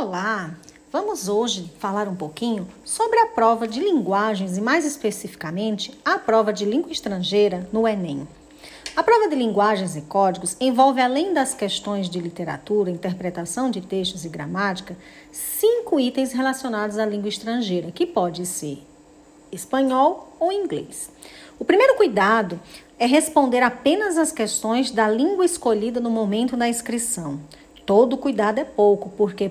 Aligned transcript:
Olá! 0.00 0.54
Vamos 0.92 1.28
hoje 1.28 1.72
falar 1.80 2.06
um 2.06 2.14
pouquinho 2.14 2.68
sobre 2.84 3.18
a 3.18 3.26
prova 3.26 3.66
de 3.66 3.80
linguagens 3.80 4.56
e, 4.56 4.60
mais 4.60 4.84
especificamente, 4.86 5.92
a 6.04 6.16
prova 6.20 6.52
de 6.52 6.64
língua 6.64 6.92
estrangeira 6.92 7.68
no 7.72 7.86
Enem. 7.86 8.26
A 8.94 9.02
prova 9.02 9.28
de 9.28 9.34
linguagens 9.34 9.96
e 9.96 10.02
códigos 10.02 10.56
envolve, 10.60 11.00
além 11.00 11.34
das 11.34 11.52
questões 11.52 12.08
de 12.08 12.20
literatura, 12.20 12.92
interpretação 12.92 13.72
de 13.72 13.80
textos 13.80 14.24
e 14.24 14.28
gramática, 14.28 14.96
cinco 15.32 15.98
itens 15.98 16.30
relacionados 16.30 16.96
à 16.96 17.04
língua 17.04 17.28
estrangeira, 17.28 17.90
que 17.90 18.06
pode 18.06 18.46
ser 18.46 18.80
espanhol 19.50 20.32
ou 20.38 20.52
inglês. 20.52 21.10
O 21.58 21.64
primeiro 21.64 21.96
cuidado 21.96 22.60
é 23.00 23.06
responder 23.06 23.62
apenas 23.64 24.16
às 24.16 24.30
questões 24.30 24.92
da 24.92 25.08
língua 25.08 25.44
escolhida 25.44 25.98
no 25.98 26.08
momento 26.08 26.56
da 26.56 26.68
inscrição. 26.68 27.40
Todo 27.88 28.18
cuidado 28.18 28.58
é 28.58 28.64
pouco, 28.64 29.08
porque 29.16 29.50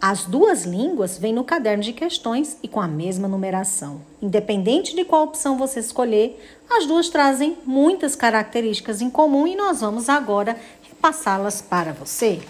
as 0.00 0.24
duas 0.24 0.64
línguas 0.64 1.18
vêm 1.18 1.34
no 1.34 1.44
caderno 1.44 1.82
de 1.82 1.92
questões 1.92 2.56
e 2.62 2.66
com 2.66 2.80
a 2.80 2.88
mesma 2.88 3.28
numeração. 3.28 4.00
Independente 4.22 4.96
de 4.96 5.04
qual 5.04 5.24
opção 5.24 5.58
você 5.58 5.80
escolher, 5.80 6.42
as 6.70 6.86
duas 6.86 7.10
trazem 7.10 7.58
muitas 7.66 8.16
características 8.16 9.02
em 9.02 9.10
comum 9.10 9.46
e 9.46 9.54
nós 9.54 9.82
vamos 9.82 10.08
agora 10.08 10.58
repassá-las 10.82 11.60
para 11.60 11.92
você. 11.92 12.40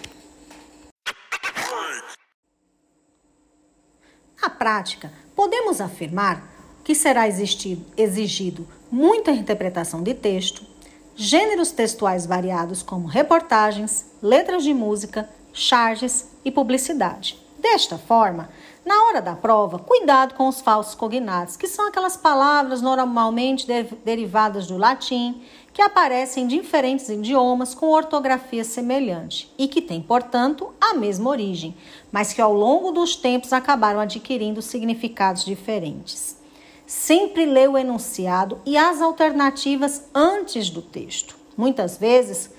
Na 4.40 4.50
prática, 4.50 5.12
podemos 5.34 5.80
afirmar 5.80 6.48
que 6.84 6.94
será 6.94 7.26
exigido 7.26 8.68
muita 8.88 9.32
interpretação 9.32 10.00
de 10.00 10.14
texto, 10.14 10.73
gêneros 11.16 11.70
textuais 11.70 12.26
variados 12.26 12.82
como 12.82 13.06
reportagens, 13.06 14.06
letras 14.22 14.64
de 14.64 14.74
música, 14.74 15.28
charges 15.52 16.28
e 16.44 16.50
publicidade. 16.50 17.38
Desta 17.58 17.96
forma, 17.96 18.50
na 18.84 19.04
hora 19.04 19.22
da 19.22 19.34
prova, 19.34 19.78
cuidado 19.78 20.34
com 20.34 20.48
os 20.48 20.60
falsos 20.60 20.94
cognatos, 20.94 21.56
que 21.56 21.66
são 21.66 21.88
aquelas 21.88 22.16
palavras 22.16 22.82
normalmente 22.82 23.66
de 23.66 23.84
derivadas 24.04 24.66
do 24.66 24.76
latim, 24.76 25.40
que 25.72 25.80
aparecem 25.80 26.44
em 26.44 26.46
diferentes 26.46 27.08
idiomas 27.08 27.74
com 27.74 27.88
ortografia 27.88 28.62
semelhante 28.62 29.50
e 29.56 29.66
que 29.66 29.80
têm, 29.80 30.02
portanto, 30.02 30.74
a 30.80 30.94
mesma 30.94 31.30
origem, 31.30 31.74
mas 32.12 32.32
que 32.32 32.42
ao 32.42 32.52
longo 32.52 32.92
dos 32.92 33.16
tempos 33.16 33.52
acabaram 33.52 33.98
adquirindo 33.98 34.60
significados 34.60 35.44
diferentes. 35.44 36.43
Sempre 36.86 37.46
lê 37.46 37.66
o 37.66 37.78
enunciado 37.78 38.60
e 38.66 38.76
as 38.76 39.00
alternativas 39.00 40.04
antes 40.14 40.68
do 40.68 40.82
texto. 40.82 41.34
Muitas 41.56 41.96
vezes, 41.96 42.50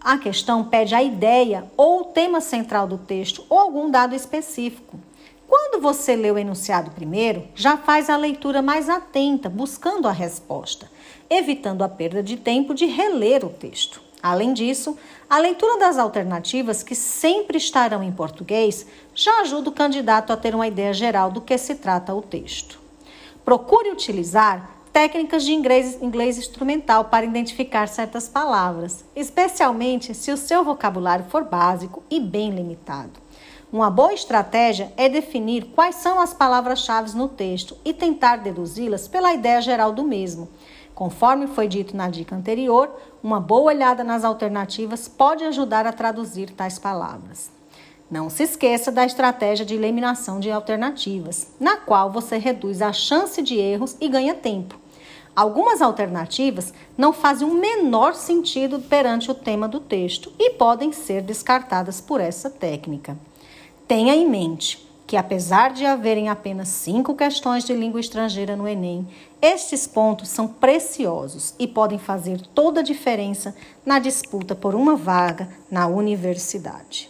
a 0.00 0.18
questão 0.18 0.64
pede 0.64 0.94
a 0.94 1.02
ideia 1.02 1.70
ou 1.76 2.00
o 2.00 2.04
tema 2.06 2.40
central 2.40 2.88
do 2.88 2.98
texto 2.98 3.44
ou 3.48 3.58
algum 3.58 3.88
dado 3.88 4.14
específico. 4.14 4.98
Quando 5.46 5.80
você 5.80 6.16
lê 6.16 6.30
o 6.30 6.38
enunciado 6.38 6.90
primeiro, 6.90 7.46
já 7.54 7.76
faz 7.76 8.10
a 8.10 8.16
leitura 8.16 8.60
mais 8.60 8.88
atenta, 8.88 9.48
buscando 9.48 10.08
a 10.08 10.12
resposta, 10.12 10.90
evitando 11.28 11.82
a 11.82 11.88
perda 11.88 12.22
de 12.22 12.36
tempo 12.36 12.74
de 12.74 12.86
reler 12.86 13.44
o 13.44 13.50
texto. 13.50 14.02
Além 14.22 14.52
disso, 14.52 14.96
a 15.28 15.38
leitura 15.38 15.78
das 15.78 15.96
alternativas, 15.96 16.82
que 16.82 16.94
sempre 16.94 17.56
estarão 17.56 18.02
em 18.02 18.12
português, 18.12 18.86
já 19.14 19.40
ajuda 19.40 19.70
o 19.70 19.72
candidato 19.72 20.32
a 20.32 20.36
ter 20.36 20.54
uma 20.54 20.66
ideia 20.66 20.92
geral 20.92 21.30
do 21.30 21.40
que 21.40 21.56
se 21.56 21.76
trata 21.76 22.12
o 22.14 22.20
texto. 22.20 22.89
Procure 23.50 23.90
utilizar 23.90 24.70
técnicas 24.92 25.42
de 25.42 25.52
inglês, 25.52 26.00
inglês 26.00 26.38
instrumental 26.38 27.06
para 27.06 27.26
identificar 27.26 27.88
certas 27.88 28.28
palavras, 28.28 29.04
especialmente 29.16 30.14
se 30.14 30.30
o 30.30 30.36
seu 30.36 30.62
vocabulário 30.62 31.24
for 31.24 31.42
básico 31.42 32.00
e 32.08 32.20
bem 32.20 32.50
limitado. 32.50 33.10
Uma 33.72 33.90
boa 33.90 34.12
estratégia 34.12 34.92
é 34.96 35.08
definir 35.08 35.64
quais 35.74 35.96
são 35.96 36.20
as 36.20 36.32
palavras-chave 36.32 37.16
no 37.16 37.28
texto 37.28 37.76
e 37.84 37.92
tentar 37.92 38.36
deduzi-las 38.36 39.08
pela 39.08 39.34
ideia 39.34 39.60
geral 39.60 39.90
do 39.90 40.04
mesmo. 40.04 40.48
Conforme 40.94 41.48
foi 41.48 41.66
dito 41.66 41.96
na 41.96 42.08
dica 42.08 42.36
anterior, 42.36 42.88
uma 43.20 43.40
boa 43.40 43.72
olhada 43.72 44.04
nas 44.04 44.22
alternativas 44.22 45.08
pode 45.08 45.42
ajudar 45.42 45.88
a 45.88 45.92
traduzir 45.92 46.50
tais 46.50 46.78
palavras. 46.78 47.50
Não 48.10 48.28
se 48.28 48.42
esqueça 48.42 48.90
da 48.90 49.06
estratégia 49.06 49.64
de 49.64 49.76
eliminação 49.76 50.40
de 50.40 50.50
alternativas, 50.50 51.46
na 51.60 51.76
qual 51.76 52.10
você 52.10 52.38
reduz 52.38 52.82
a 52.82 52.92
chance 52.92 53.40
de 53.40 53.56
erros 53.56 53.96
e 54.00 54.08
ganha 54.08 54.34
tempo. 54.34 54.76
Algumas 55.36 55.80
alternativas 55.80 56.74
não 56.98 57.12
fazem 57.12 57.46
o 57.46 57.54
menor 57.54 58.14
sentido 58.14 58.80
perante 58.80 59.30
o 59.30 59.34
tema 59.34 59.68
do 59.68 59.78
texto 59.78 60.32
e 60.40 60.50
podem 60.50 60.90
ser 60.90 61.22
descartadas 61.22 62.00
por 62.00 62.20
essa 62.20 62.50
técnica. 62.50 63.16
Tenha 63.86 64.12
em 64.12 64.28
mente 64.28 64.84
que, 65.06 65.16
apesar 65.16 65.72
de 65.72 65.86
haverem 65.86 66.28
apenas 66.28 66.68
cinco 66.68 67.14
questões 67.14 67.64
de 67.64 67.72
língua 67.72 68.00
estrangeira 68.00 68.56
no 68.56 68.66
Enem, 68.66 69.06
estes 69.40 69.86
pontos 69.86 70.28
são 70.28 70.48
preciosos 70.48 71.54
e 71.60 71.68
podem 71.68 71.98
fazer 71.98 72.40
toda 72.54 72.80
a 72.80 72.84
diferença 72.84 73.54
na 73.86 74.00
disputa 74.00 74.56
por 74.56 74.74
uma 74.74 74.96
vaga 74.96 75.48
na 75.70 75.86
universidade. 75.86 77.08